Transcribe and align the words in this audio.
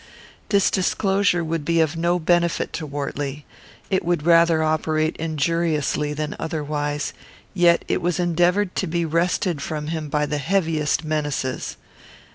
This 0.49 0.71
disclosure 0.71 1.43
would 1.43 1.63
be 1.63 1.79
of 1.79 1.95
no 1.95 2.17
benefit 2.17 2.73
to 2.73 2.87
Wortley. 2.87 3.45
It 3.91 4.03
would 4.03 4.25
rather 4.25 4.63
operate 4.63 5.15
injuriously 5.17 6.11
than 6.11 6.35
otherwise; 6.39 7.13
yet 7.53 7.85
it 7.87 8.01
was 8.01 8.19
endeavoured 8.19 8.73
to 8.77 8.87
be 8.87 9.05
wrested 9.05 9.61
from 9.61 9.89
him 9.89 10.09
by 10.09 10.25
the 10.25 10.39
heaviest 10.39 11.03
menaces. 11.03 11.77